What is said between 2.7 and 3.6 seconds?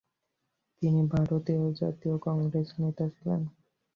নেতা ছিলেন।